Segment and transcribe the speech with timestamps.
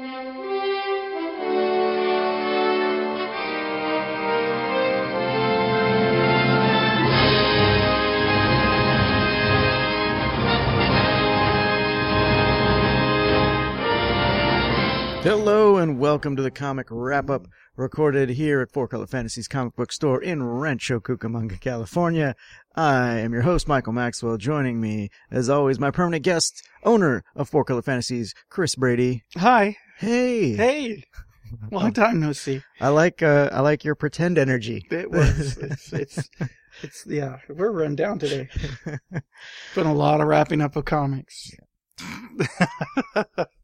[0.00, 0.44] Hello
[15.78, 19.90] and welcome to the comic wrap up recorded here at Four Color Fantasies comic book
[19.90, 22.36] store in Rancho Cucamonga, California.
[22.76, 24.36] I am your host, Michael Maxwell.
[24.36, 29.24] Joining me, as always, my permanent guest, owner of Four Color Fantasies, Chris Brady.
[29.36, 29.76] Hi.
[29.98, 30.54] Hey.
[30.54, 31.04] Hey.
[31.70, 32.62] Long time no see.
[32.80, 34.86] I like, uh, I like your pretend energy.
[34.90, 35.56] It was.
[35.58, 36.30] It's, it's,
[36.82, 38.48] it's, yeah, we're run down today.
[39.74, 41.50] Been a lot of wrapping up of comics.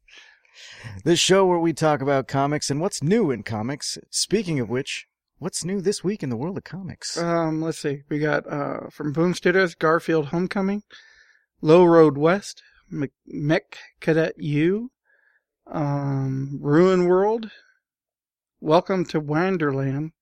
[1.04, 3.98] This show where we talk about comics and what's new in comics.
[4.10, 5.06] Speaking of which,
[5.38, 7.16] what's new this week in the world of comics?
[7.16, 8.02] Um, let's see.
[8.08, 10.82] We got, uh, from Boom Studios, Garfield Homecoming,
[11.60, 12.62] Low Road West,
[13.26, 14.90] Mech Cadet Yu,
[15.66, 17.50] um, Ruin World,
[18.60, 20.12] Welcome to Wanderland.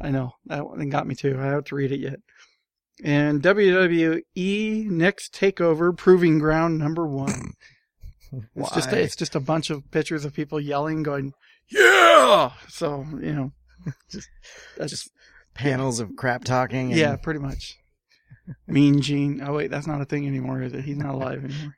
[0.00, 1.38] I know, that one got me too.
[1.38, 2.20] I have to read it yet.
[3.02, 7.52] And WWE NXT Takeover Proving Ground number one.
[8.56, 11.34] It's just a, it's just a bunch of pictures of people yelling, going,
[11.68, 13.52] "Yeah!" So you know,
[14.10, 14.30] Just-
[14.78, 15.10] that's just
[15.52, 16.92] panels of crap talking.
[16.92, 17.76] And yeah, pretty much.
[18.66, 19.42] mean Gene.
[19.44, 20.82] Oh wait, that's not a thing anymore, is it?
[20.82, 21.76] He's not alive anymore.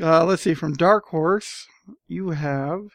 [0.00, 0.54] Uh, let's see.
[0.54, 1.66] From Dark Horse,
[2.08, 2.88] you have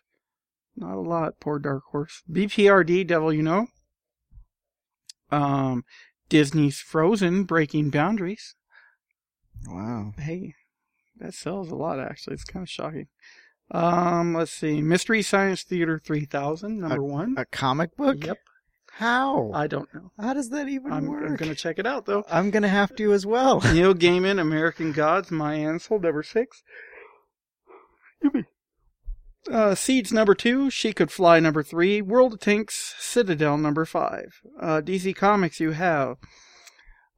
[0.76, 1.40] not a lot.
[1.40, 2.24] Poor Dark Horse.
[2.32, 3.68] BPRD, Devil You Know.
[5.32, 5.84] Um,
[6.30, 8.56] Disney's Frozen, Breaking Boundaries.
[9.68, 10.14] Wow.
[10.18, 10.56] Hey,
[11.18, 12.36] that sells a lot actually.
[12.36, 13.08] It's kind of shocking.
[13.72, 14.82] Um, let's see.
[14.82, 17.36] Mystery Science Theater 3000, number one.
[17.38, 18.26] A comic book?
[18.26, 18.40] Yep.
[18.94, 19.52] How?
[19.54, 20.12] I don't know.
[20.20, 21.24] How does that even I'm, work?
[21.26, 22.24] I'm gonna check it out though.
[22.30, 23.62] I'm gonna have to as well.
[23.74, 26.64] Neil Gaiman, American Gods, My Ainsel, number six.
[28.24, 28.46] Yippee.
[29.50, 34.42] Uh, Seeds number two, She Could Fly number three, World of Tanks, Citadel number five.
[34.60, 36.18] Uh, DC Comics you have.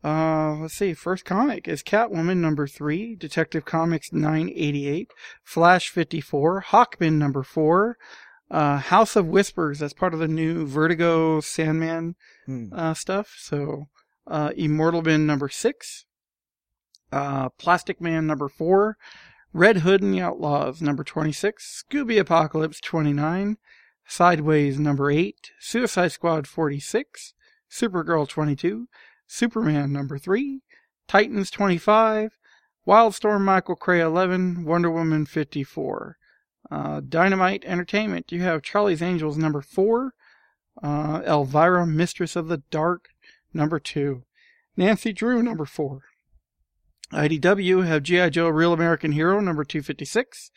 [0.03, 5.11] Uh, let's see, first comic is Catwoman number three, Detective Comics 988,
[5.43, 7.97] Flash 54, Hawkman number four,
[8.49, 12.15] uh, House of Whispers, that's part of the new Vertigo Sandman
[12.47, 12.67] Hmm.
[12.73, 13.35] uh, stuff.
[13.37, 13.89] So,
[14.25, 16.05] uh, Immortal Man number six,
[17.11, 18.97] uh, Plastic Man number four,
[19.53, 23.57] Red Hood and the Outlaws number 26, Scooby Apocalypse 29,
[24.07, 27.33] Sideways number eight, Suicide Squad 46,
[27.69, 28.87] Supergirl 22,
[29.27, 30.61] Superman number three,
[31.05, 32.37] Titans 25,
[32.87, 36.17] Wildstorm Michael Cray 11, Wonder Woman 54.
[36.71, 40.13] Uh, Dynamite Entertainment, you have Charlie's Angels number four,
[40.81, 43.09] uh, Elvira, Mistress of the Dark,
[43.53, 44.23] number two.
[44.77, 46.03] Nancy Drew, number four.
[47.11, 48.29] IDW have G.I.
[48.29, 50.51] Joe Real American Hero, number 256.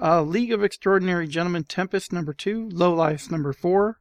[0.00, 2.70] Uh, League of Extraordinary Gentlemen Tempest, number two.
[2.70, 3.98] Low Life, number four.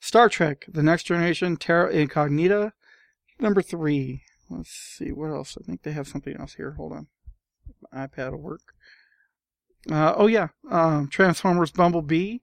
[0.00, 2.72] Star Trek, The Next Generation, Terra Incognita,
[3.38, 4.22] number three.
[4.48, 5.56] Let's see, what else?
[5.60, 6.72] I think they have something else here.
[6.72, 7.06] Hold on.
[7.92, 8.74] My iPad will work.
[9.90, 12.38] Uh, oh yeah, um, Transformers Bumblebee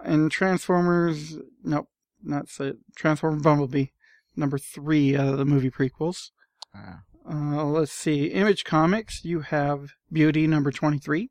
[0.00, 1.88] and Transformers, nope,
[2.22, 3.86] not so, Transformers Bumblebee,
[4.34, 6.30] number three out of the movie prequels.
[6.74, 7.02] Ah.
[7.28, 11.30] Uh, let's see, Image Comics, you have Beauty number 23,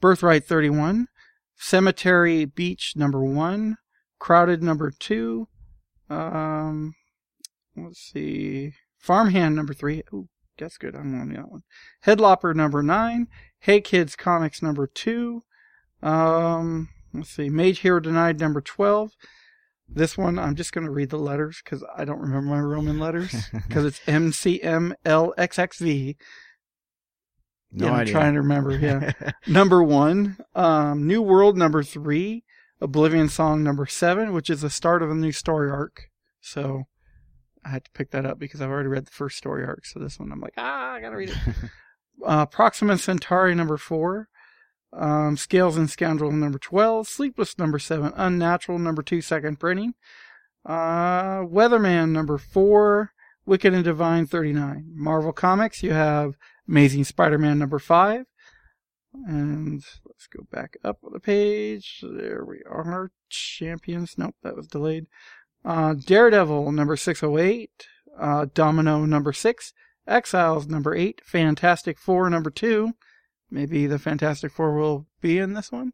[0.00, 1.08] Birthright 31,
[1.54, 3.76] Cemetery Beach number one,
[4.18, 5.46] Crowded number two,
[6.08, 6.94] um,
[7.76, 10.28] let's see, Farmhand number three, oh,
[10.58, 11.62] that's good, I'm on that one.
[12.06, 13.28] Headlopper number nine,
[13.60, 15.42] Hey Kids Comics number two,
[16.02, 19.12] um, let's see, Mage Hero Denied number 12,
[19.88, 22.98] this one, I'm just going to read the letters because I don't remember my Roman
[22.98, 26.16] letters because it's MCMLXXV.
[27.70, 28.12] No yeah, I'm idea.
[28.12, 28.76] trying to remember.
[28.76, 29.12] Yeah.
[29.46, 32.44] number one, um, New World number three,
[32.80, 36.08] Oblivion Song number seven, which is the start of a new story arc.
[36.40, 36.84] So
[37.64, 39.84] I had to pick that up because I've already read the first story arc.
[39.84, 41.36] So this one, I'm like, ah, I gotta read it.
[42.26, 44.28] uh, Proxima Centauri number four,
[44.92, 49.94] um, Scales and Scoundrel number 12, Sleepless number 7, Unnatural number 2, second printing,
[50.64, 53.12] uh, Weatherman number 4,
[53.46, 54.92] Wicked and Divine 39.
[54.94, 56.34] Marvel Comics, you have
[56.68, 58.26] Amazing Spider-Man number 5,
[59.26, 62.02] and let's go back up the page.
[62.02, 63.10] There we are.
[63.30, 64.14] Champions.
[64.16, 65.06] Nope, that was delayed.
[65.64, 67.70] Uh, Daredevil number 608,
[68.18, 69.72] uh, Domino number 6,
[70.06, 72.92] Exiles number 8, Fantastic Four number 2,
[73.50, 75.92] Maybe the Fantastic Four will be in this one.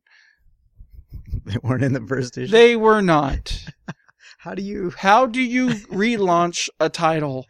[1.44, 2.50] they weren't in the first issue.
[2.50, 3.64] They were not.
[4.38, 4.90] How do you?
[4.90, 7.46] How do you relaunch a title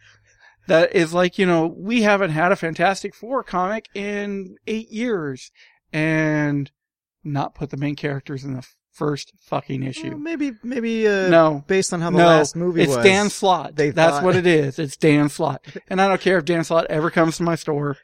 [0.67, 5.51] that is like, you know, we haven't had a Fantastic Four comic in eight years
[5.91, 6.71] and
[7.23, 10.11] not put the main characters in the first fucking issue.
[10.11, 12.97] Well, maybe maybe uh, no, based on how the no, last movie it's was.
[12.97, 13.75] It's Dan Slott.
[13.75, 14.79] That's thought- what it is.
[14.79, 15.65] It's Dan Slott.
[15.89, 17.97] And I don't care if Dan Slott ever comes to my store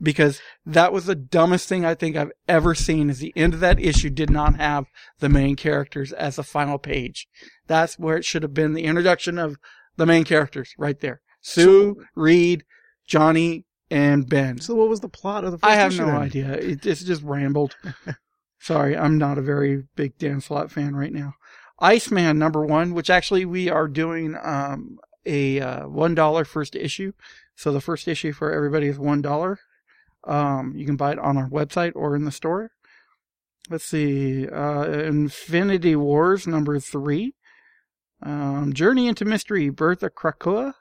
[0.00, 3.60] because that was the dumbest thing I think I've ever seen is the end of
[3.60, 4.86] that issue did not have
[5.18, 7.28] the main characters as the final page.
[7.66, 9.56] That's where it should have been the introduction of
[9.96, 11.20] the main characters right there.
[11.40, 12.64] Sue, Reed,
[13.06, 14.60] Johnny, and Ben.
[14.60, 16.16] So what was the plot of the first I have issue no then?
[16.16, 16.52] idea.
[16.52, 17.76] It, it's just rambled.
[18.60, 21.34] Sorry, I'm not a very big Dan Slott fan right now.
[21.80, 27.12] Iceman number one, which actually we are doing um, a uh, one dollar first issue.
[27.54, 29.60] So the first issue for everybody is one dollar.
[30.28, 32.70] Um, you can buy it on our website or in the store.
[33.70, 37.34] Let's see, uh, Infinity Wars number three,
[38.22, 40.74] um, Journey into Mystery, Birth of Krakoa,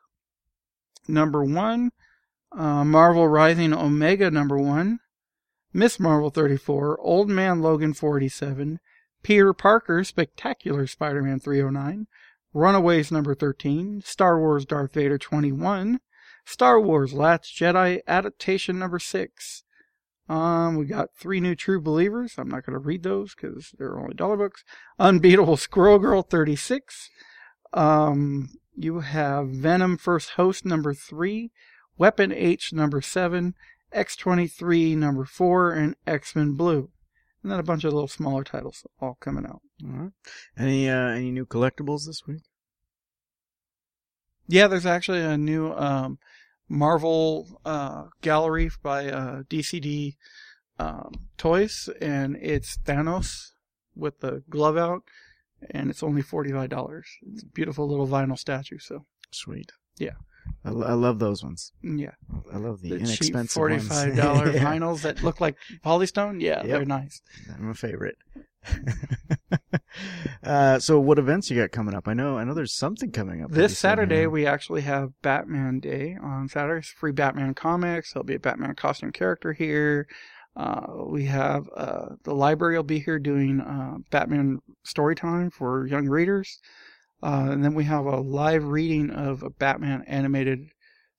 [1.08, 1.92] number one,
[2.58, 5.00] uh, Marvel Rising Omega number one,
[5.74, 8.80] Miss Marvel 34, Old Man Logan 47,
[9.22, 12.08] Peter Parker Spectacular Spider-Man 309,
[12.54, 16.00] Runaways number 13, Star Wars Darth Vader 21,
[16.48, 19.64] Star Wars Last Jedi adaptation number 6.
[20.30, 22.36] Um, we got three new True Believers.
[22.38, 24.64] I'm not going to read those because they're only dollar books.
[24.98, 27.10] Unbeatable Squirrel Girl 36.
[27.74, 31.52] Um, you have Venom First Host number 3,
[31.98, 33.54] Weapon H number 7,
[33.94, 36.90] X23 number 4, and X-Men Blue.
[37.44, 39.62] And then a bunch of little smaller titles all coming out.
[39.84, 40.12] All right.
[40.58, 42.44] Any uh, any new collectibles this week?
[44.48, 46.20] Yeah, there's actually a new um,
[46.70, 50.16] Marvel uh, gallery by uh, DCD
[50.80, 53.52] um, Toys, and it's Thanos
[53.96, 55.04] with the glove out,
[55.72, 57.08] and it's only forty-five dollars.
[57.34, 58.80] It's a beautiful little vinyl statue.
[58.80, 59.72] So Sweet.
[59.98, 60.12] Yeah.
[60.64, 61.74] I, I love those ones.
[61.84, 62.12] yeah,
[62.54, 64.20] I love the, the, cheap inexpensive forty-five ones.
[64.20, 64.64] dollar Yeah.
[64.64, 66.42] vinyls that look like polystone.
[66.42, 66.66] Yeah, Yep.
[66.68, 67.22] they're nice.
[67.54, 68.18] I'm a favorite.
[70.44, 72.08] uh, so what events you got coming up?
[72.08, 73.52] I know, I know there's something coming up.
[73.52, 74.30] This Saturday, here.
[74.30, 76.80] we actually have Batman Day on Saturday.
[76.80, 78.14] It's free Batman comics.
[78.14, 80.08] There'll be a Batman costume character here.
[80.56, 85.86] Uh, we have uh, the library will be here doing uh, Batman story time for
[85.88, 86.60] young readers.
[87.22, 90.70] Uh, and then we have a live reading of a Batman animated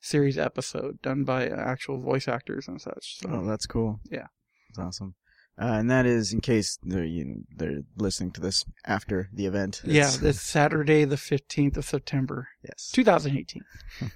[0.00, 3.19] series episode done by actual voice actors and such.
[3.21, 4.00] So, Oh, that's cool.
[4.11, 4.27] Yeah.
[4.71, 5.15] that's awesome.
[5.60, 9.44] Uh, and that is in case they're you know, they're listening to this after the
[9.46, 9.81] event.
[9.84, 12.90] yeah, It's- Saturday, the 15th of September, yes.
[12.93, 13.62] 2018.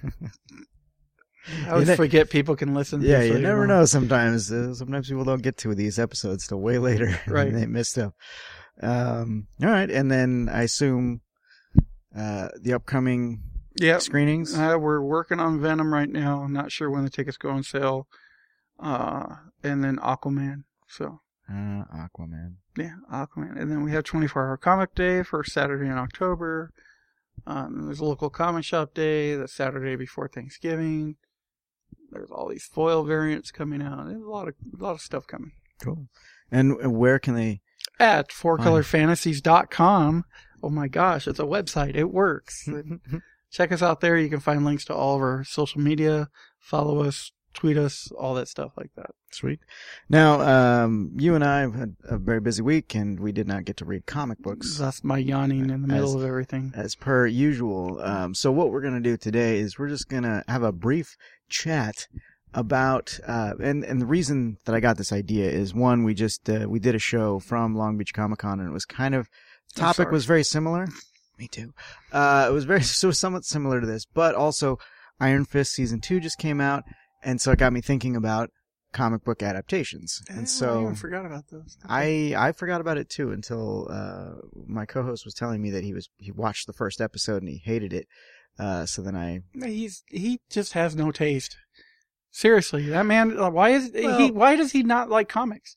[1.65, 3.01] I always ne- forget people can listen.
[3.01, 3.83] Yeah, you never know.
[3.83, 7.19] Sometimes, uh, sometimes people don't get to these episodes till way later.
[7.27, 7.47] Right.
[7.49, 8.13] and they miss stuff.
[8.81, 11.19] Um, all right, and then I assume
[12.17, 13.41] uh, the upcoming
[13.75, 14.57] Yeah, screenings.
[14.57, 16.39] Uh, we're working on Venom right now.
[16.43, 18.07] I'm not sure when the tickets go on sale.
[18.79, 19.25] Uh,
[19.63, 20.63] and then Aquaman.
[20.87, 21.19] So
[21.49, 22.55] Uh, Aquaman.
[22.77, 23.59] yeah, Aquaman.
[23.59, 26.71] And then we have 24 Hour Comic Day for Saturday in October.
[27.45, 31.15] Um, there's a local comic shop day the Saturday before Thanksgiving.
[32.11, 34.05] There's all these foil variants coming out.
[34.07, 35.51] There's a lot of a lot of stuff coming.
[35.81, 36.07] Cool.
[36.51, 37.61] And where can they?
[37.99, 40.25] At fourcolorfantasies.com.
[40.61, 41.95] Oh my gosh, it's a website.
[41.95, 42.69] It works.
[43.51, 44.17] check us out there.
[44.17, 46.29] You can find links to all of our social media.
[46.59, 49.11] Follow us, tweet us, all that stuff like that.
[49.31, 49.59] Sweet.
[50.09, 53.65] Now, um, you and I have had a very busy week, and we did not
[53.65, 56.71] get to read comic books That's my yawning in the middle As- of everything.
[56.75, 57.99] as per usual.
[58.01, 61.15] Um, so what we're gonna do today is we're just gonna have a brief
[61.49, 62.07] chat
[62.53, 66.49] about, uh, and and the reason that I got this idea is one, we just
[66.49, 69.27] uh, we did a show from Long Beach Comic Con, and it was kind of
[69.75, 70.87] topic was very similar.
[71.39, 71.73] Me too.
[72.11, 74.77] Uh, it was very so somewhat similar to this, but also
[75.19, 76.83] Iron Fist season two just came out,
[77.23, 78.49] and so it got me thinking about
[78.91, 80.21] comic book adaptations.
[80.29, 81.77] Eh, And I so even forgot about those.
[81.87, 84.33] I I forgot about it too until uh,
[84.67, 87.57] my co-host was telling me that he was he watched the first episode and he
[87.63, 88.07] hated it.
[88.59, 91.57] Uh, so then I he's he just has no taste.
[92.31, 93.37] Seriously, that man.
[93.39, 94.31] uh, Why is he?
[94.31, 95.75] Why does he not like comics?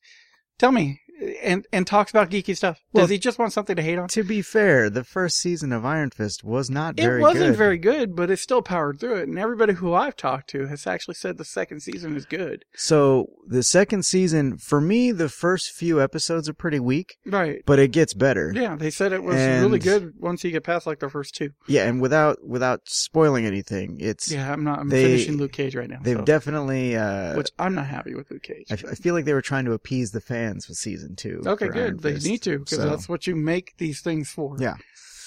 [0.59, 1.01] Tell me.
[1.43, 2.77] And and talks about geeky stuff.
[2.95, 4.09] Does Well- he just want something to hate on?
[4.09, 7.19] to be fair, the first season of Iron Fist was not very good.
[7.19, 7.57] It wasn't good.
[7.57, 9.29] very good, but it still powered through it.
[9.29, 12.65] And everybody who I've talked to has actually said the second season is good.
[12.77, 17.63] So the second season, for me, the first few episodes are pretty weak, Right.
[17.65, 18.53] but it gets better.
[18.55, 21.35] Yeah, they said it was And- really good once you get past like the first
[21.35, 21.51] two.
[21.67, 24.81] Yeah, and without without spoiling anything, it's Yeah, I'm not.
[24.81, 26.01] I'm They- finishing Luke Cage right now.
[26.03, 26.95] they've so- definitely.
[26.97, 28.67] Uh, which I'm not happy with Luke Cage.
[28.71, 31.43] I feel like they were trying to appease the fans with season two.
[31.47, 32.01] okay, good.
[32.01, 34.57] They need to because So- that's what you make these things for.
[34.59, 34.75] Yeah.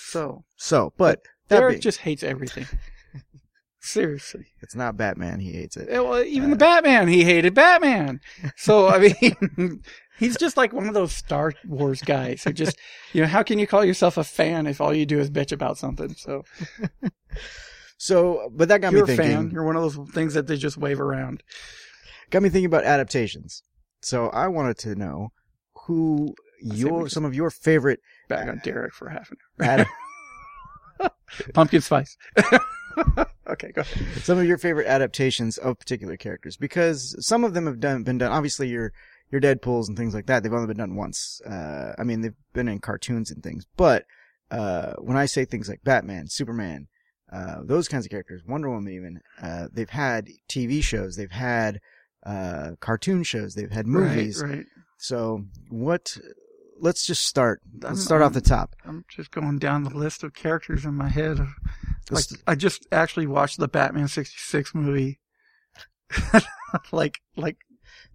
[0.10, 2.66] So So, but that Derek being- just hates everything.
[3.82, 4.48] Seriously.
[4.62, 5.40] it's not Batman.
[5.40, 5.88] He hates it.
[5.90, 8.20] Well, even Uh, the Batman, he hated Batman.
[8.58, 9.82] So I mean,
[10.18, 12.78] He's just like one of those Star Wars guys who just,
[13.14, 15.54] you know, how can you call yourself a fan if all you do is bitch
[15.54, 16.14] about something?
[16.16, 16.44] So
[17.98, 19.38] So, but that got you're me a thinking.
[19.38, 19.52] fan.
[19.52, 21.44] You're one of those things that they just wave around.
[22.32, 23.62] Got me thinking about adaptations.
[24.02, 25.32] So I wanted to know
[25.90, 29.88] who say we your some of your favorite Back on Derek for half an ad-
[31.00, 31.12] hour.
[31.54, 32.18] Pumpkin spice.
[33.48, 34.08] okay, go ahead.
[34.24, 38.18] some of your favorite adaptations of particular characters because some of them have done been
[38.18, 38.32] done.
[38.32, 38.92] Obviously, your
[39.32, 40.44] your Deadpool's and things like that.
[40.44, 41.42] They've only been done once.
[41.42, 43.66] Uh, I mean, they've been in cartoons and things.
[43.78, 44.06] But
[44.52, 46.88] uh, when I say things like Batman, Superman,
[47.32, 51.80] uh, those kinds of characters, Wonder Woman, even uh, they've had TV shows, they've had
[52.26, 54.42] uh, cartoon shows, they've had movies.
[54.42, 54.66] Right, right.
[55.00, 56.18] So what?
[56.82, 57.62] Let's just start.
[57.74, 58.76] Let's I'm- start off the top.
[58.86, 61.40] I'm just going down the list of characters in my head.
[62.12, 65.20] Like, I just actually watched the Batman 66 movie
[66.92, 67.58] like like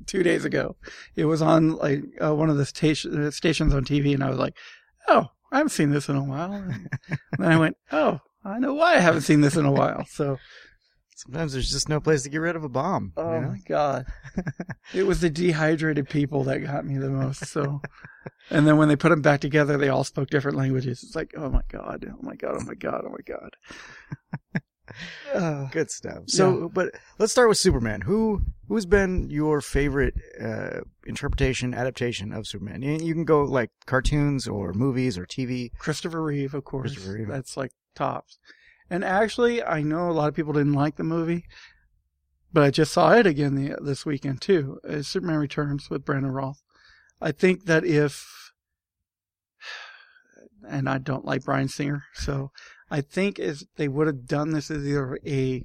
[0.06, 0.76] two days ago.
[1.14, 4.30] It was on like uh, one of the station, uh, stations on TV, and I
[4.30, 4.56] was like,
[5.08, 6.88] "Oh, I haven't seen this in a while." And
[7.38, 10.38] then I went, "Oh, I know why I haven't seen this in a while." So,
[11.14, 13.12] Sometimes there's just no place to get rid of a bomb.
[13.16, 13.48] you oh know?
[13.48, 14.06] my god,
[14.94, 17.46] it was the dehydrated people that got me the most.
[17.46, 17.80] So,
[18.50, 21.04] and then when they put them back together, they all spoke different languages.
[21.04, 24.60] It's like, oh my god, oh my god, oh my god, oh my god.
[25.32, 26.24] Uh, Good stuff.
[26.26, 28.00] So, but let's start with Superman.
[28.00, 32.82] Who who's been your favorite uh, interpretation adaptation of Superman?
[32.82, 35.70] You, you can go like cartoons or movies or TV.
[35.78, 36.98] Christopher Reeve, of course.
[37.06, 37.28] Reeve.
[37.28, 38.38] That's like tops.
[38.90, 41.44] And actually, I know a lot of people didn't like the movie,
[42.52, 44.78] but I just saw it again the, this weekend too.
[44.88, 46.62] Uh, Superman Returns with Brandon Routh.
[47.20, 48.52] I think that if,
[50.68, 52.50] and I don't like Bryan Singer, so
[52.90, 55.62] I think if they would have done this as either a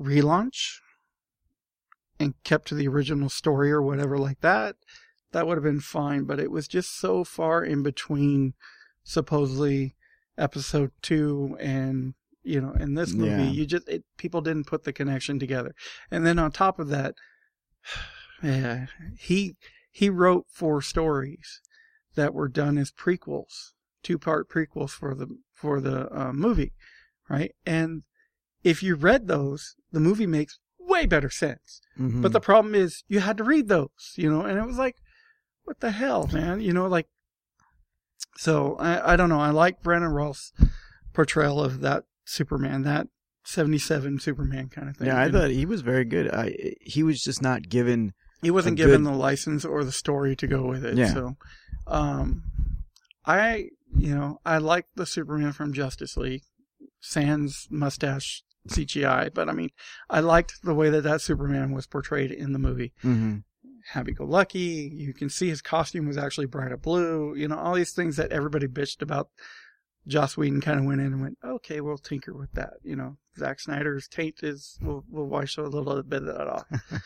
[0.00, 0.78] relaunch
[2.18, 4.76] and kept to the original story or whatever like that,
[5.32, 6.24] that would have been fine.
[6.24, 8.54] But it was just so far in between
[9.04, 9.94] supposedly
[10.40, 13.50] episode two and you know in this movie Yeah.
[13.50, 15.74] you just it, people didn't put the connection together
[16.10, 17.14] and then on top of that
[18.42, 18.86] yeah
[19.18, 19.56] he
[19.90, 21.60] he wrote four stories
[22.14, 26.72] that were done as prequels two part prequels for the for the uh, movie
[27.28, 28.02] right and
[28.64, 32.22] if you read those the movie makes way better sense Mhm.
[32.22, 34.96] but the problem is you had to read those, you know, and it was like,
[35.64, 36.60] what the hell, man?
[36.60, 37.08] You know, like,
[38.36, 39.40] so I, I don't know.
[39.40, 40.52] I like Brandon Routh's
[41.12, 43.08] portrayal of that Superman, that
[43.44, 45.08] 77 Superman kind of thing.
[45.08, 46.30] yeah, I thought he was very good.
[46.32, 48.12] I he was just not given.
[48.42, 50.96] he wasn't given good- the license or the story to go with it.
[50.96, 51.12] Yeah.
[51.12, 51.36] So,
[51.86, 52.42] um,
[53.26, 56.42] I, you know, I like the Superman from Justice League,
[57.00, 59.70] sans mustache CGI, but I mean,
[60.08, 62.92] I liked the way that that Superman was portrayed in the movie.
[63.02, 63.38] hmm
[63.90, 64.90] happy go lucky.
[64.94, 67.34] You can see his costume was actually brighter blue.
[67.34, 69.28] You know, all these things that everybody bitched about.
[70.06, 72.74] Joss Whedon kind of went in and went, okay, we'll tinker with that.
[72.82, 76.64] You know, Zack Snyder's taint is, we'll, we'll wash a little bit of that off.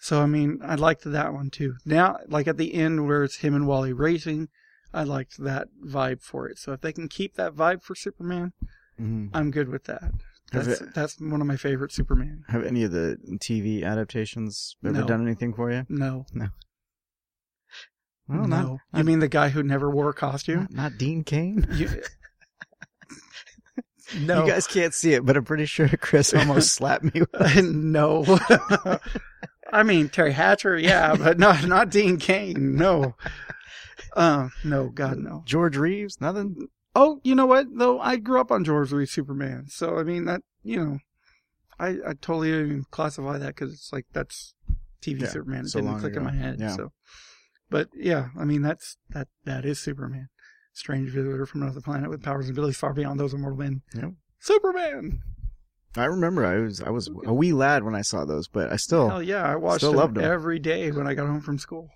[0.00, 1.76] so, I mean, I liked that one too.
[1.84, 4.48] Now, like at the end where it's him and Wally racing,
[4.92, 6.58] I liked that vibe for it.
[6.58, 8.52] So if they can keep that vibe for Superman,
[8.96, 10.12] hmm I'm good with that.
[10.54, 12.44] That's, it- that's one of my favorite Superman.
[12.48, 15.06] Have any of the TV adaptations ever No.
[15.06, 15.84] done anything for you?
[15.88, 16.26] No.
[16.32, 16.48] No.
[18.28, 18.46] Well, no.
[18.46, 20.60] not, you not, mean the guy who never wore a costume?
[20.70, 21.66] not, not Dean Cain.
[24.12, 27.20] You, no, You guys can't see it, but I'm pretty sure Chris almost slapped me.
[27.20, 27.64] With it.
[27.64, 28.22] no.
[29.72, 32.76] I mean Teri Hatcher, yeah, but no, not Dean Cain.
[32.76, 33.16] No,
[34.14, 35.42] uh, no, God, no.
[35.46, 36.20] George Reeves.
[36.20, 36.68] Nothing.
[36.94, 37.66] Oh, you know what?
[37.76, 40.98] Though I grew up on George Reeves Superman, so I mean that you know,
[41.78, 44.54] I I totally didn't classify that because it's like that's
[45.02, 45.64] TV Yeah, Superman.
[45.64, 46.20] It so didn't click ago.
[46.20, 46.56] in my head.
[46.60, 46.76] Yeah.
[46.76, 46.92] So,
[47.70, 50.28] but yeah, I mean that's that that is Superman.
[50.72, 53.82] Strange visitor from another planet with powers and abilities far beyond those of mortal men.
[53.94, 54.12] Yep.
[54.40, 55.20] Superman.
[55.96, 58.76] I remember I was I was a wee lad when I saw those, but I
[58.76, 59.08] still.
[59.08, 60.24] Hell yeah, I watched them loved 'em.
[60.24, 61.88] every day when I got home from school.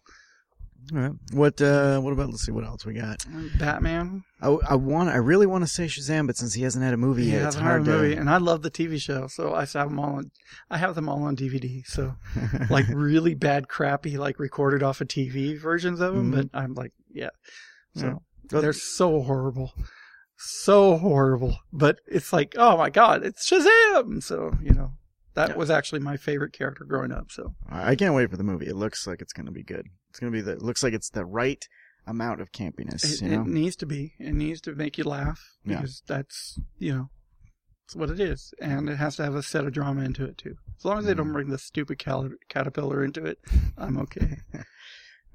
[0.94, 1.12] All right.
[1.32, 3.24] What uh what about let's see what else we got.
[3.58, 4.24] Batman.
[4.40, 6.96] I, I want I really want to say Shazam, but since he hasn't had a
[6.96, 8.20] movie Yeah, yet, it's hard hard movie, to.
[8.20, 10.16] and I love the TV show, so I have them all.
[10.16, 10.30] On,
[10.70, 11.82] I have them all on DVD.
[11.86, 12.14] So
[12.70, 16.32] like really bad, crappy, like recorded off of TV versions of them.
[16.32, 16.34] Mhm.
[16.50, 17.30] But I'm like, yeah.
[17.94, 18.14] So Yeah.
[18.52, 19.74] Well, they're so horrible,
[20.36, 21.58] so horrible.
[21.72, 24.22] But it's like, oh my god, it's Shazam!
[24.22, 24.92] So you know,
[25.34, 25.56] that Yeah.
[25.56, 27.30] was actually my favorite character growing up.
[27.30, 28.66] So I can't wait for the movie.
[28.66, 29.86] It looks like it's gonna be good.
[30.18, 31.64] It's gonna be the looks like it's the right
[32.04, 33.04] amount of campiness.
[33.04, 33.42] it, you know.
[33.42, 34.14] it needs to be.
[34.18, 35.76] It needs to make you laugh Yeah.
[35.76, 37.10] because that's you know,
[37.84, 40.36] it's what it is, and it has to have a set of drama into it
[40.36, 40.56] too.
[40.76, 41.34] As long as they don't mm.
[41.34, 43.38] bring the stupid cal- caterpillar into it,
[43.76, 44.38] I'm okay.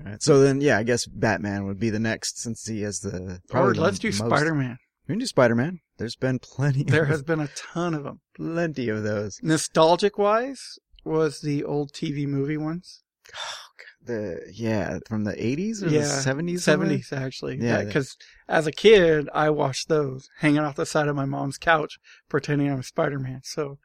[0.01, 3.39] Alright, So then, yeah, I guess Batman would be the next since he has the.
[3.53, 4.79] Or let's do Spider Man.
[5.07, 5.79] We can do Spider Man.
[5.97, 6.83] There's been plenty.
[6.83, 8.19] There has been a ton of them.
[8.35, 9.39] plenty of those.
[9.41, 13.01] Nostalgic wise, was the old TV movie ones.
[13.33, 13.63] Oh,
[14.05, 16.59] The yeah, from the 80s or Yeah, the 70s.
[16.59, 17.57] Seventies actually.
[17.57, 17.79] Yeah.
[17.79, 18.17] Yeah, because
[18.49, 22.69] as a kid, I watched those hanging off the side of my mom's couch, pretending
[22.71, 23.41] I'm Spider Man.
[23.43, 23.77] So,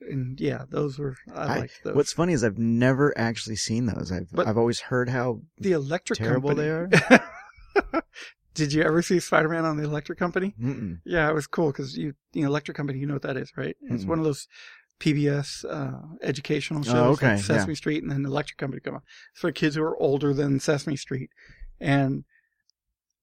[0.00, 1.94] and yeah, those were I, I- liked those.
[1.94, 4.10] What's funny is I've never actually seen those.
[4.10, 6.68] I've But- I've always heard how the Electric terrible Company?
[6.68, 8.02] they are.
[8.54, 10.54] Did you ever see Spider Man on the Electric Company?
[10.60, 11.00] Mm-mm.
[11.04, 13.76] Yeah, it was cool because you, the Electric Company, you know what that is, right?
[13.82, 14.08] It's Mm-mm.
[14.08, 14.48] one of those
[15.00, 19.02] PBS uh, educational shows, Oh, okay, like Sesame Street, and then Electric Company come on.
[19.32, 21.30] It's for kids who are older than Sesame Street,
[21.80, 22.24] and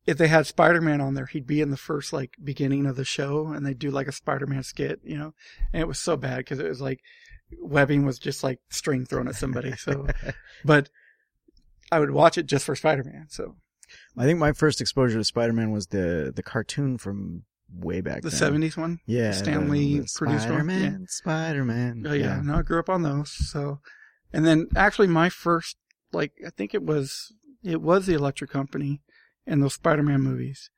[0.06, 2.96] if they had Spider Man on there, he'd be in the first like beginning of
[2.96, 5.34] the show, and they'd do like a Spider Man skit, you know,
[5.72, 7.00] and it was so bad because it was like
[7.60, 9.75] webbing was just like string thrown at somebody.
[9.75, 10.08] So,
[10.65, 10.89] but
[11.92, 13.27] I would watch it just for Spider Man.
[13.30, 13.56] So
[14.18, 17.44] I think my first exposure to Spider Man was the the cartoon from
[17.80, 18.38] way back the then.
[18.38, 19.00] seventies one.
[19.06, 20.39] Yeah, Stan Lee produced one?
[20.39, 21.06] Spider Man.
[21.08, 22.06] Spider Man.
[22.08, 23.32] Oh yeah, no, I grew up on those.
[23.32, 23.80] So,
[24.32, 25.77] and then actually my first,
[26.12, 29.01] like, I think it was, it was the Electric Company
[29.46, 30.70] and those Spider-Man movies.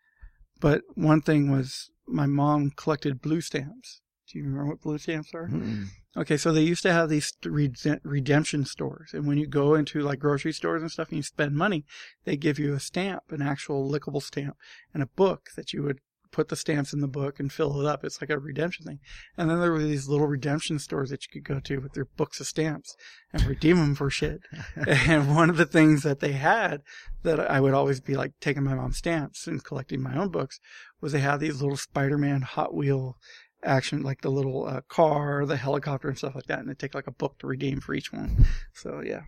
[0.60, 4.02] But one thing was my mom collected blue stamps.
[4.32, 5.50] Do you remember what blue stamps are?
[5.50, 5.88] Mm-mm.
[6.18, 10.18] Okay, so they used to have these redemption stores, and when you go into like
[10.18, 11.84] grocery stores and stuff and you spend money,
[12.24, 14.56] they give you a stamp, an actual lickable stamp,
[14.94, 16.00] and a book that you would
[16.36, 18.04] put the stamps in the book and fill it up.
[18.04, 19.00] It's like a redemption thing.
[19.38, 22.04] And then there were these little redemption stores that you could go to with their
[22.04, 22.94] books of stamps
[23.32, 24.42] and redeem them for shit.
[24.75, 26.82] and one of the things that they had
[27.24, 30.60] that I would always be like taking my mom's stamps and collecting my own books
[31.00, 33.15] was they had these little Spider-Man Hot Wheel
[33.63, 36.60] action, like the little uh, car, the helicopter and stuff like that.
[36.60, 38.46] And they take like a book to redeem for each one.
[38.74, 39.22] So yeah,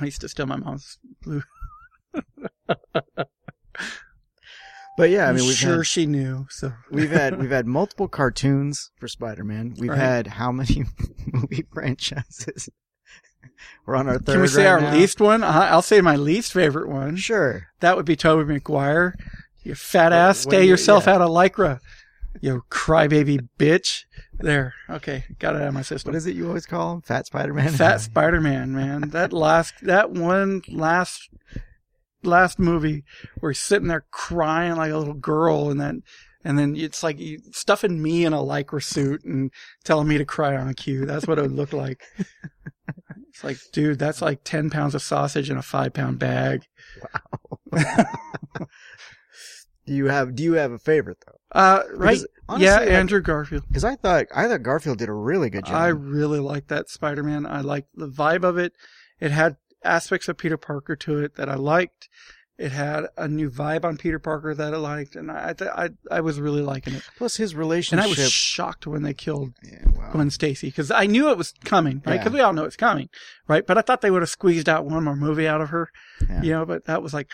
[0.00, 1.42] I used to steal my mom's blue.
[4.96, 6.46] But yeah, I mean, we've sure had, she knew.
[6.50, 9.74] So we've had we've had multiple cartoons for Spider Man.
[9.78, 9.98] We've Right.
[9.98, 10.84] had how many
[11.26, 12.68] movie franchises?
[13.86, 14.32] We're on our third.
[14.34, 14.92] Can we say right our now.
[14.94, 15.42] least one?
[15.42, 17.16] I'll say my least favorite one.
[17.16, 17.68] Sure.
[17.80, 19.14] That would be Tobey Maguire.
[19.62, 21.14] You fat ass, stay you- yourself yeah.
[21.14, 21.80] out of lycra.
[22.40, 24.04] You crybaby bitch.
[24.34, 24.74] There.
[24.90, 25.24] Okay.
[25.38, 26.12] Got it out of my system.
[26.12, 27.02] What is it you always call him?
[27.02, 27.70] Fat Spider Man.
[27.70, 29.10] Fat Spider Man, man.
[29.10, 31.28] That last, that one last,
[32.22, 33.04] last movie
[33.40, 36.02] where he's sitting there crying like a little girl and then,
[36.44, 39.50] and then it's like you stuffing me in a lycra suit and
[39.84, 41.06] telling me to cry on cue.
[41.06, 42.02] That's what it would look like.
[43.34, 46.66] It's like, dude, that's like 10 pounds of sausage in a five pound bag.
[47.72, 47.78] Wow.
[49.86, 51.58] do you have Do you have a favorite though?
[51.58, 52.20] Uh, right.
[52.48, 53.64] Honestly, yeah, like- Andrew Garfield.
[53.68, 55.74] Because I thought I thought Garfield did a really good job.
[55.74, 57.46] I really like that Spider Man.
[57.46, 58.74] I liked the vibe of it.
[59.18, 62.08] It had aspects of Peter Parker to it that I liked.
[62.58, 66.20] It had a new vibe on Peter Parker that I liked, and I I I
[66.20, 67.02] was really liking it.
[67.16, 68.04] Plus his relationship.
[68.04, 68.14] And.
[68.14, 70.10] I was shocked when they killed yeah, wow.
[70.12, 72.14] Gwen Stacy because I knew it was coming, right?
[72.14, 72.18] Yeah.
[72.18, 73.08] Because we all know it's coming,
[73.48, 73.66] right?
[73.66, 75.90] But I thought they would have squeezed out one more movie out of her,
[76.28, 76.42] Yeah.
[76.42, 76.66] you know.
[76.66, 77.28] But that was like,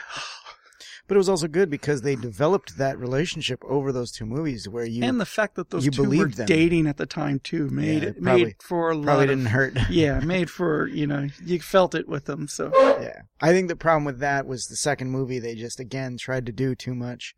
[1.08, 4.84] But it was also good because they developed that relationship over those two movies where
[4.84, 6.46] you and the fact that those you two were them.
[6.46, 9.30] dating at the time too made Yeah, it probably- made for a lot probably of
[9.30, 9.78] didn't hurt.
[9.90, 12.46] yeah, made for you know you felt it with them.
[12.46, 13.22] So Yeah.
[13.40, 16.52] I think the problem with that was the second movie they just again tried to
[16.52, 17.34] do too much.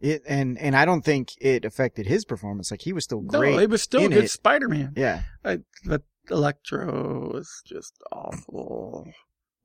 [0.00, 2.70] It and and I don't think it affected his performance.
[2.70, 3.52] Like he was still great.
[3.54, 4.30] no, it was still good.
[4.30, 4.94] Spider Man.
[4.96, 5.24] yeah.
[5.44, 9.08] I, but Electro was just awful,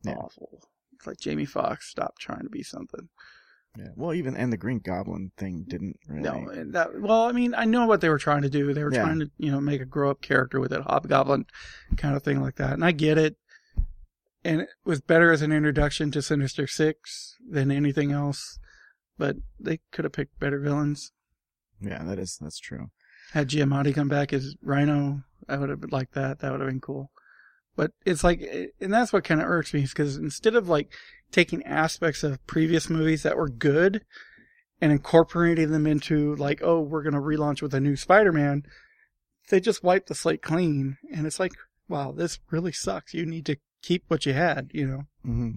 [0.04, 0.15] Yeah.
[0.15, 0.62] awful.
[0.94, 3.08] It's like Jamie Foxx stopped trying to be something.
[3.77, 3.89] Yeah.
[3.95, 6.23] Well, even and the Green Goblin thing didn't really.
[6.23, 8.73] No, and that well, I mean, I know what they were trying to do.
[8.73, 9.03] They were Yeah.
[9.03, 11.45] trying to, you know, make a grow up character with it, Hobgoblin
[11.97, 12.73] kind of thing like that.
[12.73, 13.38] And I get it.
[14.43, 18.59] And it was better as an introduction to Sinister Six than anything else.
[19.17, 21.11] But they could have picked better villains.
[21.81, 22.91] Yeah, that is that's true.
[23.31, 26.39] Had Giamatti come back as Rhino, I would have liked that.
[26.39, 27.11] That would have been cool.
[27.75, 28.41] But it's like,
[28.79, 30.93] and that's what kind of irks me, is because instead of like
[31.31, 34.05] taking aspects of previous movies that were good
[34.79, 38.63] and incorporating them into like, oh, we're going to relaunch with a new Spider-Man,
[39.49, 40.97] they just wipe the slate clean.
[41.13, 41.53] And it's like,
[41.88, 43.13] wow, this really sucks.
[43.13, 45.03] You need to keep what you had, you know?
[45.23, 45.51] hmm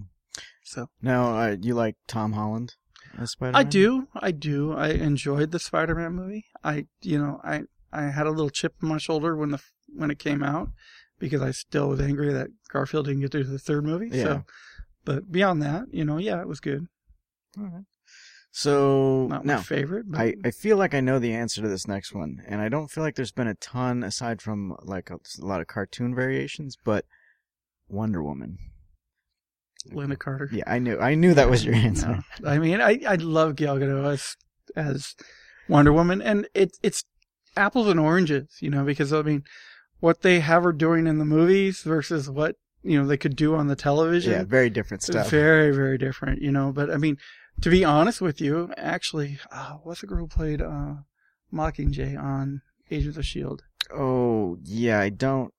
[0.64, 2.74] So Now, uh, you like Tom Holland
[3.16, 3.56] as Spider?
[3.56, 4.08] I do.
[4.14, 4.72] I do.
[4.72, 6.46] I enjoyed the Spider-Man movie.
[6.64, 9.60] I, you know, I, I had a little chip on my shoulder when the,
[9.94, 10.70] when it came out
[11.18, 14.10] because I still was angry that Garfield didn't get through to the third movie.
[14.12, 14.22] Yeah.
[14.24, 14.44] So,
[15.04, 16.86] but beyond that, you know, yeah, it was good.
[18.50, 21.86] So Not my favorite, but I, I feel like I know the answer to this
[21.86, 25.14] next one, and I don't feel like there's been a ton aside from like a,
[25.14, 27.04] a lot of cartoon variations, but
[27.88, 28.58] Wonder Woman.
[29.90, 30.48] Lynda Carter.
[30.52, 30.98] Yeah, I knew.
[30.98, 32.24] I knew that was your answer.
[32.40, 32.50] No.
[32.50, 34.36] I mean, I, I love Gal Gadot as,
[34.74, 35.14] as
[35.68, 37.04] Wonder Woman and it's, it's
[37.56, 39.44] apples and oranges, you know, because I mean,
[40.00, 43.54] what they have her doing in the movies versus what, you know, they could do
[43.54, 44.32] on the television.
[44.32, 45.28] Yeah, very different stuff.
[45.30, 47.16] Very, very different, you know, but I mean,
[47.60, 50.94] to be honest with you, actually, uh, what's the girl who played, uh,
[51.52, 53.62] Mockingjay on Agents of the S.H.I.E.L.D.?
[53.94, 55.52] Oh, yeah, I don't.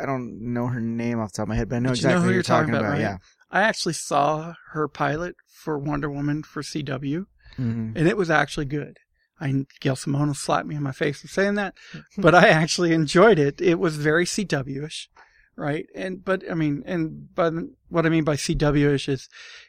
[0.00, 1.98] I don't know her name off the top of my head, but I know But
[2.00, 2.90] you know exactly who what you're talking talking about.
[2.92, 3.00] right?
[3.00, 3.18] Yeah.
[3.50, 7.26] I actually saw her pilot for Wonder Woman for CW.
[7.56, 8.98] hmm and it was actually good.
[9.44, 11.74] I Gail Simone will slap me in my face for saying that,
[12.18, 13.60] but I actually enjoyed it.
[13.60, 15.10] It was very CW-ish,
[15.54, 15.86] right?
[15.94, 17.52] And but I mean, and but
[17.90, 19.28] what I mean by CW-ish is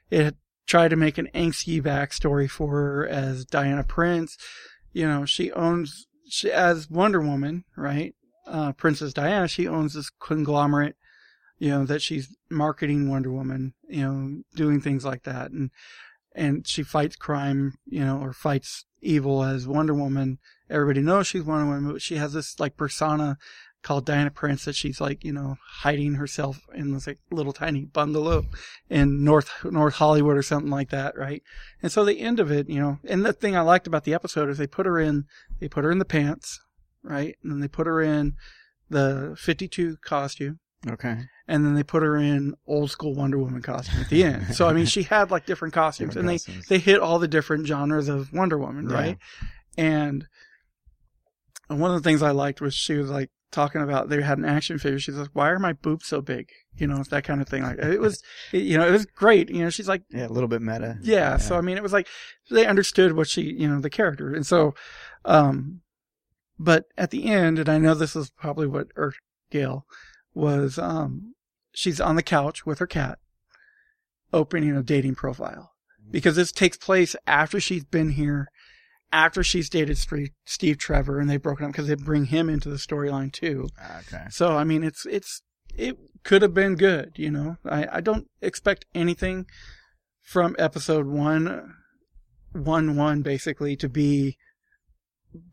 [0.09, 0.35] it
[0.65, 4.37] tried to make an angsty backstory for her as Diana Prince.
[4.93, 8.15] You know, she owns she as Wonder Woman, right?
[8.47, 9.49] Uh, Princess Diana.
[9.49, 10.95] She owns this conglomerate.
[11.57, 13.73] You know that she's marketing Wonder Woman.
[13.89, 15.69] You know, doing things like that, and
[16.33, 20.39] and she fights crime, you know, or fights evil as Wonder Woman.
[20.69, 23.37] Everybody knows she's Wonder Woman, but she has this like persona
[23.85, 27.85] called Diana Prince that she's like, you know, hiding herself in this like little tiny
[27.85, 28.45] bungalow
[28.89, 31.43] in North North Hollywood or something like that, right?
[31.83, 34.13] And so the end of it, you know, and the thing I liked about the
[34.15, 35.25] episode is they put her in
[35.59, 36.59] they put her in the pants,
[37.03, 37.35] right?
[37.43, 38.33] And then they put her in
[38.89, 41.17] the 52 costume Okay.
[41.47, 44.55] and then they put her in old school Wonder Woman costume at the end.
[44.55, 46.67] So I mean, she had like different costumes, Different and costumes.
[46.67, 48.95] they they hit all the different genres of Wonder Woman, Yeah.
[48.95, 49.17] right?
[49.77, 50.27] And
[51.67, 54.45] one of the things I liked was she was like talking about they had an
[54.45, 54.99] action figure.
[54.99, 57.63] She's like, "Why are my boobs so big?" You know, that kind of thing.
[57.63, 58.21] Like it was,
[58.51, 59.49] you know, it was great.
[59.49, 60.97] You know, she's like, Yeah, a little bit meta.
[61.01, 62.07] yeah, So I mean, it was like
[62.51, 64.75] they understood what she, you know, the character, and so,
[65.23, 65.81] um,
[66.59, 69.19] but at the end, and I know this is probably what irked
[69.51, 69.85] Gail
[70.35, 71.33] was, um,
[71.73, 73.17] she's on the couch with her cat,
[74.31, 75.71] opening a dating profile
[76.11, 78.49] because this takes place after she's been here,
[79.11, 79.97] after she's dated
[80.45, 83.69] Steve, Trevor, and they've broken up because they bring him into the storyline too.
[83.99, 84.25] Okay.
[84.29, 85.41] So I mean, it's it's
[85.73, 87.13] it could have been good.
[87.15, 89.45] You know, I I don't expect anything
[90.21, 91.73] from episode one,
[92.51, 94.37] one one basically to be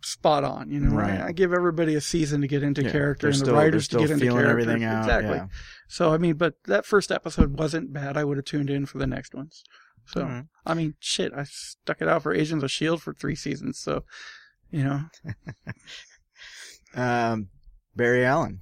[0.03, 0.71] spot on.
[0.71, 1.21] You know, Right.
[1.21, 3.89] I, I give everybody a season to get into Yeah, character and the they're writers
[3.89, 4.49] to get into character.
[4.51, 5.37] everything out, Exactly.
[5.37, 5.47] yeah.
[5.89, 8.17] So I mean, but that first episode wasn't bad.
[8.17, 9.63] I would have tuned in for the next ones.
[10.07, 10.45] So Alright.
[10.67, 13.79] I mean, shit, I stuck it out for Agents of Shield for three seasons.
[13.79, 14.05] So
[14.71, 15.01] you know,
[16.95, 17.49] Um,
[17.97, 18.61] Barry Allen,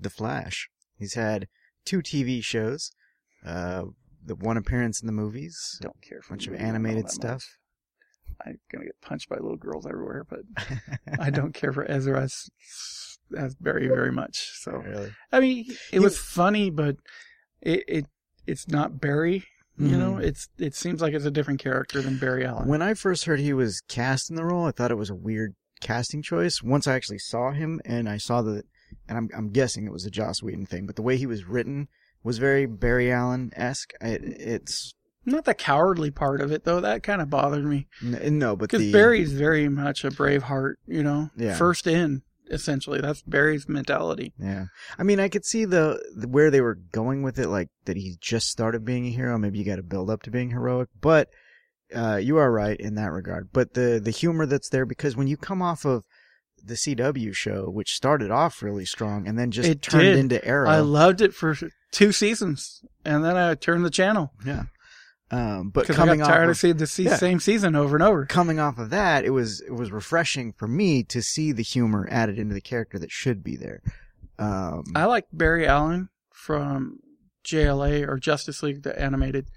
[0.00, 0.68] The Flash.
[0.98, 1.48] He's had
[1.84, 2.90] two TV shows,
[3.44, 3.84] uh,
[4.24, 5.78] the one appearance in the movies.
[5.80, 7.34] don't care for Bunch of animated stuff.
[7.34, 7.44] much.
[8.44, 10.40] I'm gonna get punched by little girls everywhere, but
[11.20, 12.48] I don't care for Ezra as,
[13.36, 14.50] as very, very much.
[14.60, 15.12] So really.
[15.32, 16.96] I mean, it was funny, but
[17.60, 18.06] it, it
[18.46, 19.44] it's not Barry.
[19.78, 20.22] You know, Mhm.
[20.24, 22.66] it's it seems like it's a different character than Barry Allen.
[22.66, 25.14] When I first heard he was cast in the role, I thought it was a
[25.14, 26.62] weird casting choice.
[26.62, 28.64] Once I actually saw him and I saw that,
[29.06, 31.44] and I'm, I'm guessing it was a Joss Whedon thing, but the way he was
[31.44, 31.88] written
[32.22, 33.92] was very Barry Allen esque.
[34.00, 34.94] It, it's
[35.26, 36.80] not the cowardly part of it though.
[36.80, 40.44] That kind of bothered me n- no, but because the Barry's very much a brave
[40.44, 40.78] heart.
[40.86, 41.54] You know, Yeah.
[41.56, 43.00] first in essentially.
[43.00, 44.32] That's Barry's mentality.
[44.38, 44.66] Yeah,
[44.98, 47.96] I mean, I could see the, the where they were going with it, like that
[47.96, 49.36] he just started being a hero.
[49.36, 51.28] Maybe you got to build up to being heroic, but
[51.94, 53.48] uh, you are right in that regard.
[53.52, 56.04] But the the humor that's there because when you come off of
[56.64, 60.16] the CW show, which started off really strong and then just It turned did.
[60.16, 61.56] into Arrow, I loved it for
[61.92, 64.64] two seasons, and then I turned the channel yeah.
[65.30, 67.16] Um, but because I coming got tired off of seeing the Yeah.
[67.16, 68.26] same season over and over.
[68.26, 72.06] coming off of that, it was it was refreshing for me to see the humor
[72.10, 73.82] added into the character that should be there.
[74.38, 77.00] Um, I like Barry Allen from
[77.44, 79.48] JLA or Justice League, the animated.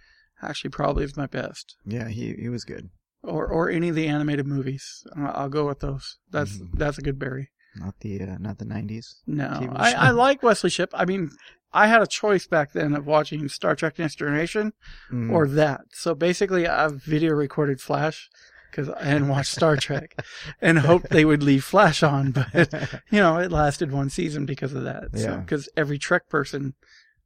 [0.41, 2.89] Actually, probably is my best, yeah, he he was good.
[3.21, 5.03] or or any of the animated movies.
[5.15, 6.17] I'll go with those.
[6.31, 6.77] That's Mhm.
[6.77, 7.51] that's a good Barry.
[7.75, 9.21] Not the uh, not the nineties.
[9.27, 9.93] No, I.
[9.93, 10.89] I like Wesley Shipp.
[10.93, 11.29] I mean,
[11.71, 14.73] I had a choice back then of watching Star Trek Next Generation
[15.11, 15.31] Mm.
[15.31, 15.81] or that.
[15.91, 18.29] So basically, I've video recorded Flash
[18.71, 20.19] because I hadn't watched Star Trek
[20.61, 22.51] and hoped they would leave Flash on, but
[23.11, 25.09] you know, it lasted one season because of that.
[25.15, 25.35] So Yeah.
[25.37, 26.73] because every Trek person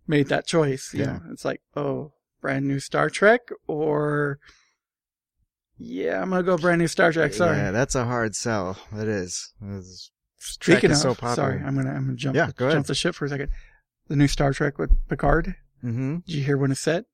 [0.08, 0.92] made that choice.
[0.94, 1.06] You Yeah.
[1.14, 4.40] know, it's like, oh, brand new Star Trek or
[5.78, 7.34] yeah, I'm gonna go brand new Star Trek.
[7.34, 7.58] Sorry.
[7.58, 8.78] Yeah, that's a hard sell.
[8.94, 9.54] It is.
[9.62, 10.12] It's-
[10.46, 11.36] Speaking Trek of, so popular.
[11.36, 13.50] sorry, I'm gonna I'm gonna jump Yeah, go jump the ship for a second.
[14.08, 15.56] The new Star Trek with Picard.
[15.84, 16.18] Mm-hmm.
[16.26, 17.06] Did you hear when it's set?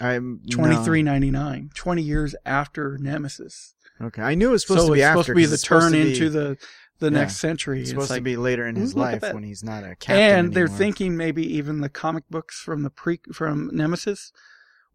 [0.00, 1.70] I'm Twenty three ninety nine.
[1.74, 3.74] Twenty years after Nemesis.
[4.00, 5.22] Okay, I knew it was supposed so to be it's after.
[5.22, 6.56] supposed to be the turn be- into the
[6.98, 7.18] the Yeah.
[7.18, 7.80] next century.
[7.80, 9.62] It's It's supposed like, to be later in his Ooh, look at life when he's
[9.64, 10.16] not a captain.
[10.16, 10.78] and they're anymore.
[10.78, 14.32] thinking maybe even the comic books from the pre from Nemesis,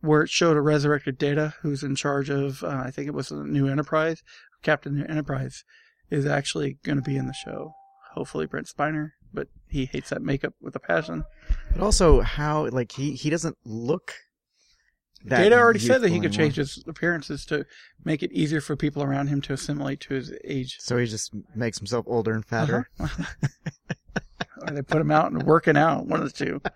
[0.02, 3.30] where it showed a resurrected Data who's in charge of uh, I think it was
[3.30, 4.24] the New Enterprise,
[4.64, 5.64] Captain New Enterprise,
[6.12, 7.74] is actually going to be in the show.
[8.14, 11.24] Hopefully Brent Spiner, but he hates that makeup with a passion.
[11.72, 14.14] But also, how like he he doesn't look.
[15.24, 16.46] that Data already said that he could anymore.
[16.46, 17.66] change his appearances to
[18.04, 20.78] make it easier for people around him to assimilate to his age.
[20.80, 22.90] So he just makes himself older and fatter.
[23.00, 23.24] Uh-huh.
[24.68, 26.62] or they put him out and working out, one of the two.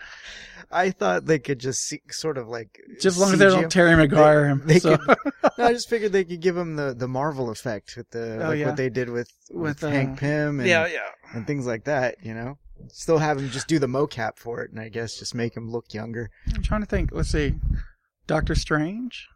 [0.72, 3.64] I thought they could just see, sort of like Just as long as they don't
[3.64, 3.70] him.
[3.70, 4.62] Terry Maguire him.
[4.66, 4.98] they so.
[5.58, 8.50] No, I just figured they could give him the, the Marvel effect with the Oh,
[8.50, 8.66] like yeah.
[8.68, 11.10] what they did with with, With, uh, Hank Pym and yeah, yeah.
[11.34, 12.16] and things like that.
[12.24, 12.58] You know,
[12.90, 15.70] still have him just do the mocap for it, and I guess just make him
[15.72, 16.30] look younger.
[16.54, 17.12] I'm trying to think.
[17.14, 17.56] Let's see.
[18.28, 19.28] Doctor Strange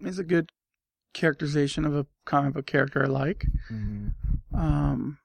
[0.00, 0.50] is a good
[1.14, 3.46] characterization of a comic book character I like.
[4.54, 5.18] Um,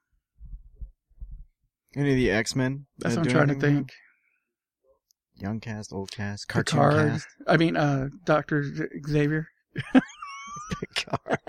[1.95, 2.85] Any of the X Men?
[2.97, 3.91] that's what I'm trying to think.
[5.41, 7.11] Young cast, old cast, cartoon Picard.
[7.11, 7.27] cast.
[7.47, 8.63] I mean, uh, Doctor
[9.07, 9.47] Xavier.
[10.69, 11.39] Picard.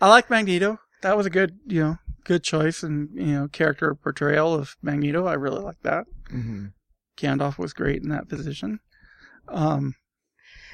[0.00, 0.78] I like Magneto.
[1.02, 5.26] That was a good, you know, good choice and you know character portrayal of Magneto.
[5.26, 6.06] I really like that.
[6.30, 6.66] hmm
[7.16, 8.80] Gandalf was great in that position.
[9.48, 9.94] Um,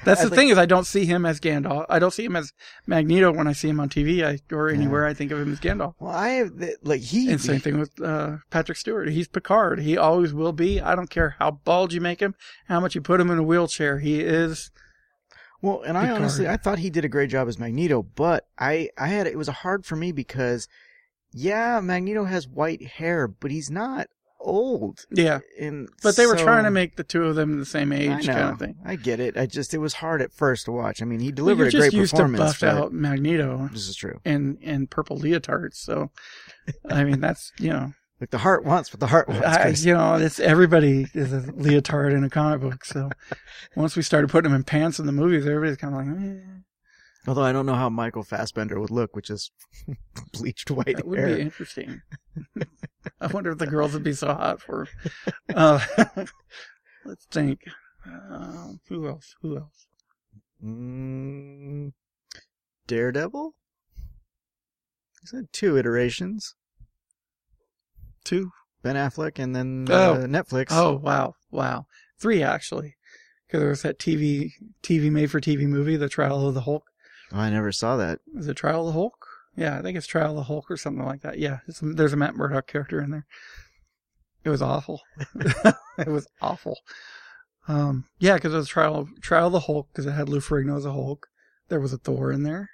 [0.05, 1.85] that's I the think- thing is I don't see him as Gandalf.
[1.89, 2.53] I don't see him as
[2.87, 5.05] Magneto when I see him on TV I, or anywhere.
[5.05, 5.95] I think of him as Gandalf.
[5.99, 6.45] Well, I
[6.83, 7.31] like he.
[7.31, 9.09] And same thing with uh, Patrick Stewart.
[9.09, 9.79] He's Picard.
[9.79, 10.79] He always will be.
[10.79, 12.35] I don't care how bald you make him,
[12.67, 13.99] how much you put him in a wheelchair.
[13.99, 14.71] He is.
[15.61, 16.21] Well, and I Picard.
[16.21, 19.37] honestly, I thought he did a great job as Magneto, but I, I had it
[19.37, 20.69] was hard for me because,
[21.33, 24.07] yeah, Magneto has white hair, but he's not
[24.39, 25.05] old.
[25.11, 25.39] Yeah.
[25.59, 28.27] And But they were so- trying to make the two of them the same age
[28.27, 28.75] know, kind of thing.
[28.85, 29.37] I get it.
[29.37, 31.01] I just it was hard at first to watch.
[31.01, 32.39] I mean, he Well, delivered you're a just great used to performance.
[32.39, 34.19] buffed out Magneto This is true.
[34.25, 35.75] and and purple leotards.
[35.75, 36.11] So,
[36.89, 39.45] I mean, that's you know, Like the heart wants what the heart wants.
[39.47, 42.83] I, you know, it's everybody is a leotard in a comic book.
[42.83, 43.09] So,
[43.77, 46.41] once we started putting them in pants in the movies, everybody's kind of like, eh,
[47.27, 49.51] Although I don't know how Michael Fassbender would look, which is
[50.33, 51.35] bleached white that would hair.
[51.35, 52.01] be interesting.
[53.21, 54.87] I wonder if the girls would be so hot for.
[55.53, 55.79] Uh,
[57.05, 57.61] let's think.
[58.09, 59.35] Uh, who else?
[59.41, 59.85] Who else?
[60.63, 61.91] Mm,
[62.87, 63.53] Daredevil.
[65.21, 66.55] He's had two iterations.
[68.23, 68.51] Two.
[68.81, 70.13] Ben Affleck and then Oh.
[70.13, 70.67] uh, Netflix.
[70.71, 71.85] Oh wow, wow,
[72.17, 72.95] three actually.
[73.45, 74.51] Because there was that TV
[74.81, 76.88] TV made for TV movie, The Trial of the Hulk.
[77.31, 78.19] Oh, I never saw that.
[78.35, 79.25] Is it Trial of the Hulk?
[79.55, 81.37] Yeah, I think it's Trial of the Hulk or something like that.
[81.37, 83.25] Yeah, it's, there's a Matt Murdock character in there.
[84.43, 85.01] It was awful.
[85.97, 86.77] it was awful.
[87.67, 90.77] Um, yeah, because it was Trial Trial of the Hulk because it had Lou Ferrigno
[90.77, 91.27] as a Hulk.
[91.67, 92.69] There was a Thor in there.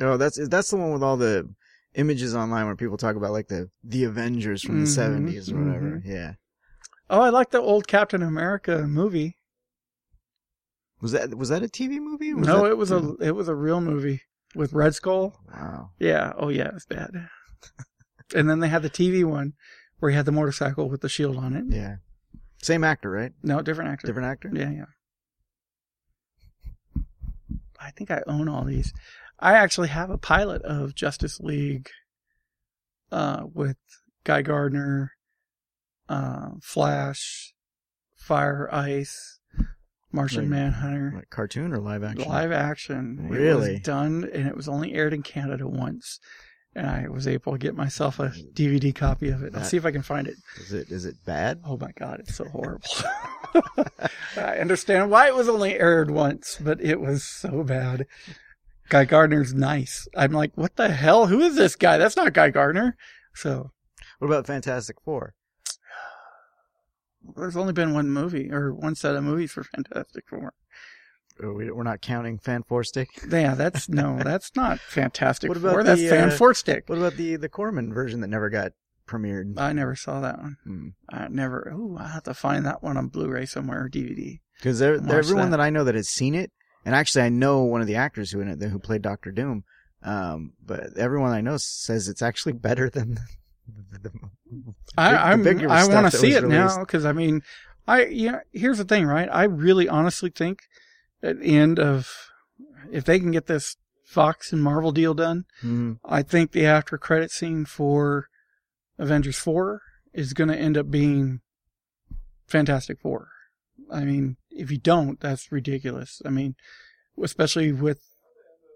[0.00, 1.48] Oh, that's that's the one with all the
[1.94, 5.56] images online where people talk about like the the Avengers from the Mhm, seventies or
[5.62, 5.84] whatever.
[5.98, 6.02] mhm.
[6.04, 6.32] Yeah.
[7.10, 9.36] Oh, I like the old Captain America movie.
[11.02, 12.32] Was that was that a TV movie?
[12.32, 14.22] Was no, that- it was a it was a real movie
[14.54, 15.38] with Red Skull.
[15.52, 15.90] Wow.
[15.98, 16.32] Yeah.
[16.36, 16.68] Oh, yeah.
[16.68, 17.10] It was bad.
[18.34, 19.54] and then they had the TV one
[19.98, 21.64] where he had the motorcycle with the shield on it.
[21.68, 21.96] Yeah.
[22.62, 23.32] Same actor, right?
[23.42, 24.06] No, different actor.
[24.06, 24.50] Different actor.
[24.54, 24.84] Yeah, yeah.
[27.80, 28.92] I think I own all these.
[29.40, 31.90] I actually have a pilot of Justice League
[33.10, 33.76] uh, with
[34.22, 35.12] Guy Gardner,
[36.08, 37.52] uh, Flash,
[38.14, 39.40] Fire Ice,
[40.12, 41.12] Martian Like- Manhunter.
[41.16, 42.28] Like cartoon or live action?
[42.28, 43.28] Live action.
[43.30, 43.72] It Really?
[43.72, 46.20] was done, and it was only aired in Canada once.
[46.74, 49.54] And I was able to get myself a DVD copy of it.
[49.54, 50.36] I'll see if I can find it.
[50.58, 51.60] Is it is it bad?
[51.66, 52.88] Oh my god, it's so horrible.
[54.36, 58.06] I understand why it was only aired once, but it was so bad.
[58.88, 60.08] Guy Gardner's nice.
[60.16, 61.26] I'm like, what the hell?
[61.26, 61.98] Who is this guy?
[61.98, 62.96] That's not Guy Gardner.
[63.34, 63.70] So
[64.18, 65.34] What about Fantastic Four?
[67.36, 70.54] There's only been one movie or one set of movies for Fantastic Four.
[71.42, 73.08] Oh, we, we're not counting Fan Four Stick.
[73.30, 75.84] Yeah, that's no, that's not Fantastic What about Four.
[75.84, 76.84] That's the, Fan uh, Four Stick.
[76.88, 78.72] What about the the Corman version that never got
[79.06, 79.58] premiered?
[79.58, 80.56] I never saw that one.
[80.64, 80.88] Hmm.
[81.10, 81.72] I never.
[81.74, 84.40] Ooh, I have to find that one on Blu-ray somewhere or DVD.
[84.58, 85.56] Because everyone that.
[85.56, 86.52] that I know that has seen it,
[86.84, 89.64] and actually I know one of the actors who in it who played Doctor Doom.
[90.04, 93.18] Um, but everyone I know says it's actually better than
[93.68, 94.10] the, the
[94.96, 97.42] I, big- the I'm, bigger I want to see it now because I mean,
[97.86, 98.40] I yeah.
[98.52, 99.28] Here's the thing, right?
[99.30, 100.60] I really honestly think
[101.22, 102.08] at the end of
[102.90, 105.98] if they can get this Fox and Marvel deal done, Mhm.
[106.04, 108.26] I think the after credit scene for
[108.98, 109.80] Avengers Four
[110.12, 111.40] is going to end up being
[112.46, 113.28] Fantastic Four.
[113.90, 116.20] I mean, if you don't, that's ridiculous.
[116.24, 116.54] I mean,
[117.22, 118.00] especially with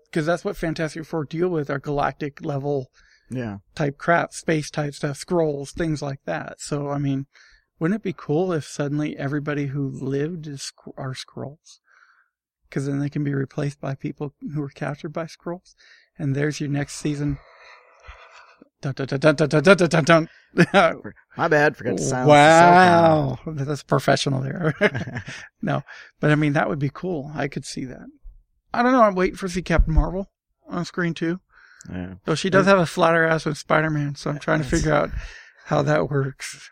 [0.07, 2.89] because that's what Fantastic Four deal with are galactic level
[3.31, 6.61] yeah type crap, space type stuff, Skrulls, things like that.
[6.61, 7.27] So I mean,
[7.79, 11.81] wouldn't it be cool if suddenly everybody who lived is, are Skrulls?
[12.69, 15.75] Because then they can be replaced by people who were captured by Skrulls,
[16.19, 17.39] and there's your next season.
[18.83, 20.29] Dun, dun, dun,
[21.37, 22.29] My bad, forgot to silence.
[22.29, 24.75] Wow, that's professional there.
[25.63, 25.83] no,
[26.21, 27.31] but I mean that would be cool.
[27.35, 28.07] I could see that.
[28.73, 29.03] I don't know.
[29.03, 30.31] I'm waiting for see Captain Marvel
[30.69, 31.41] on screen too
[31.91, 32.15] yeah.
[32.25, 34.93] Though she does have a flatter ass with Spider Man, so I'm trying to figure
[34.93, 35.11] out
[35.67, 36.71] how that works.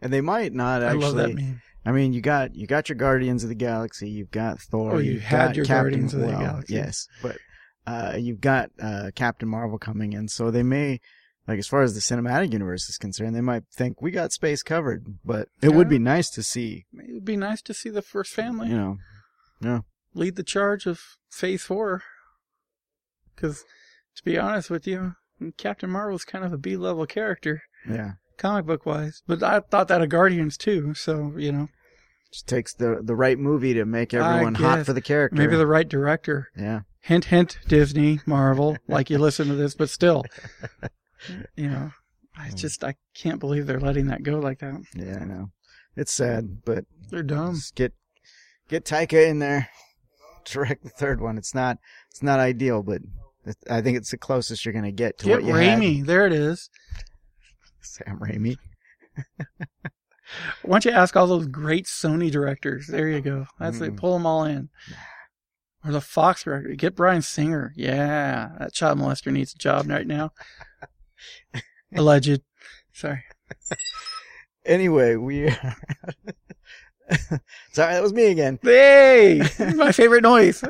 [0.00, 1.42] And they might not I love that actually.
[1.42, 1.62] meme.
[1.84, 4.98] I mean, you got you got your Guardians of the Galaxy, you've got Thor, Oh,
[4.98, 6.74] you you've had got your Captain, Guardians of the well, Galaxy.
[6.74, 7.38] Yes, but
[7.86, 11.00] uh, you've got uh, Captain Marvel coming in, so they may,
[11.46, 14.62] like, as far as the cinematic universe is concerned, they might think we got space
[14.62, 15.06] covered.
[15.24, 18.34] But it would be nice to see, It would be nice to see the first
[18.34, 18.98] family you know,
[19.60, 19.80] yeah,
[20.12, 22.02] lead the charge of Phase Four.
[23.34, 23.64] Because,
[24.18, 25.14] to be honest with you,
[25.56, 29.22] Captain Marvel's kind of a B level character, yeah, comic book wise.
[29.26, 31.68] But I thought that of Guardians too, so you know,
[32.32, 35.36] just takes the the right movie to make everyone hot for the character.
[35.36, 36.48] maybe the right director.
[36.56, 40.24] yeah, Hint, hint, Disney, Marvel, like you listen to this, but still,
[41.56, 41.92] you know,
[42.36, 44.80] I just, I can't believe they're letting that go like that.
[44.94, 45.50] yeah, I know.
[45.96, 47.58] It's sad, but They're dumb.
[47.74, 47.92] get
[48.68, 49.68] get Taika in there,
[50.44, 51.38] direct the third one.
[51.38, 51.78] It's not
[52.10, 53.00] it's not ideal, but
[53.70, 55.78] I think it's the closest you're gonna get to Get what you had.
[55.78, 56.04] Raimi.
[56.04, 56.70] There it is.
[57.80, 58.56] Sam Raimi.
[60.62, 62.86] Why don't you ask all those great Sony directors?
[62.86, 63.46] There you go.
[63.58, 63.94] That's it.
[63.94, 63.96] Mm.
[63.96, 64.68] Pull them all in.
[65.84, 66.74] Or the Fox director.
[66.74, 67.72] Get Bryan Singer.
[67.76, 70.32] Yeah, that child molester needs a job right now.
[71.94, 72.42] Alleged.
[72.92, 73.24] Sorry.
[74.66, 75.50] Anyway, we.
[77.72, 78.58] Sorry, that was me again.
[78.62, 79.40] Hey,
[79.76, 80.62] my favorite noise.